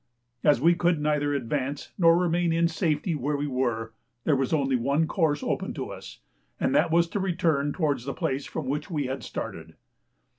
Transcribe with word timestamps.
As 0.43 0.59
we 0.59 0.73
could 0.73 0.99
neither 0.99 1.31
advance 1.35 1.91
nor 1.95 2.17
remain 2.17 2.51
in 2.51 2.67
safety 2.67 3.13
where 3.13 3.37
we 3.37 3.45
were, 3.45 3.93
there 4.23 4.35
was 4.35 4.51
only 4.51 4.75
one 4.75 5.05
course 5.05 5.43
open 5.43 5.75
to 5.75 5.91
us, 5.91 6.21
and 6.59 6.73
that 6.73 6.89
was 6.89 7.07
to 7.09 7.19
return 7.19 7.71
towards 7.71 8.05
the 8.05 8.13
place 8.15 8.47
from 8.47 8.65
which 8.65 8.89
we 8.89 9.05
had 9.05 9.21
started. 9.21 9.75